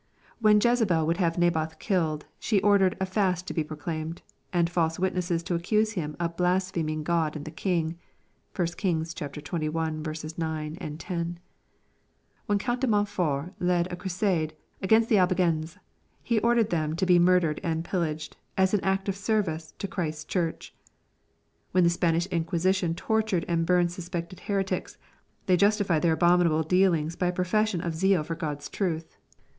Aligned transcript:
When 0.39 0.59
Jezebel 0.59 1.05
would 1.05 1.17
have 1.17 1.37
N 1.39 1.43
aboth 1.47 1.77
killed, 1.77 2.25
she 2.39 2.59
ordered 2.63 2.97
a" 2.99 3.05
fast 3.15 3.45
to 3.45 3.53
be 3.53 3.63
proclaimed," 3.63 4.23
and 4.51 4.67
false 4.67 4.97
witnesses 4.97 5.43
to 5.43 5.53
accuse 5.53 5.91
him 5.91 6.15
of" 6.19 6.35
blaspheming 6.37 7.03
God 7.03 7.35
and 7.35 7.45
the 7.45 7.51
king." 7.51 7.99
(1 8.55 8.67
Kings 8.77 9.13
xxi. 9.13 10.37
9, 10.39 10.97
10.)— 10.97 11.39
When 12.47 12.57
Count 12.57 12.81
de 12.81 12.87
Montfort 12.87 13.53
led 13.59 13.91
a 13.91 13.95
cru 13.95 14.09
sade 14.09 14.55
against 14.81 15.07
the 15.07 15.19
Albigenses, 15.19 15.77
he 16.23 16.39
ordered 16.39 16.71
them 16.71 16.95
to 16.95 17.05
be 17.05 17.19
murdered 17.19 17.59
and 17.63 17.85
pillaged, 17.85 18.37
as 18.57 18.73
an 18.73 18.83
act 18.83 19.07
of 19.07 19.15
sei 19.15 19.41
vice 19.41 19.73
to 19.77 19.87
Christ's 19.87 20.23
Church. 20.25 20.73
When 21.73 21.83
the 21.83 21.91
Spanish 21.91 22.27
Inquij5iti(m 22.29 22.95
tortured 22.95 23.45
and 23.47 23.67
burned 23.67 23.91
suspected 23.91 24.39
heretics, 24.39 24.97
they 25.45 25.55
justified 25.57 26.01
their 26.01 26.17
abomin* 26.17 26.47
able 26.47 26.63
dealings 26.63 27.15
by 27.15 27.27
a 27.27 27.31
profession 27.31 27.81
of 27.81 27.93
zeal 27.93 28.23
for 28.23 28.33
God's 28.33 28.67
truth. 28.67 29.15